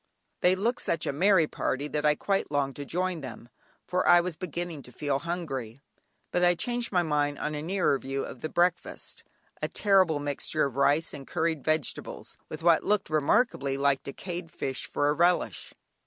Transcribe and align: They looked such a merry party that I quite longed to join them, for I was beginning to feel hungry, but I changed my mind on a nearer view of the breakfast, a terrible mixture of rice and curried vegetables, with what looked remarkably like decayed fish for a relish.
They 0.39 0.55
looked 0.55 0.81
such 0.81 1.05
a 1.05 1.13
merry 1.13 1.45
party 1.45 1.87
that 1.89 2.07
I 2.07 2.15
quite 2.15 2.49
longed 2.49 2.75
to 2.77 2.85
join 2.85 3.21
them, 3.21 3.49
for 3.85 4.07
I 4.07 4.19
was 4.19 4.35
beginning 4.35 4.81
to 4.81 4.91
feel 4.91 5.19
hungry, 5.19 5.79
but 6.31 6.43
I 6.43 6.55
changed 6.55 6.91
my 6.91 7.03
mind 7.03 7.37
on 7.37 7.53
a 7.53 7.61
nearer 7.61 7.99
view 7.99 8.25
of 8.25 8.41
the 8.41 8.49
breakfast, 8.49 9.23
a 9.61 9.67
terrible 9.67 10.17
mixture 10.19 10.63
of 10.65 10.75
rice 10.75 11.13
and 11.13 11.27
curried 11.27 11.63
vegetables, 11.63 12.35
with 12.49 12.63
what 12.63 12.83
looked 12.83 13.11
remarkably 13.11 13.77
like 13.77 14.01
decayed 14.01 14.51
fish 14.51 14.87
for 14.87 15.07
a 15.07 15.13
relish. 15.13 15.71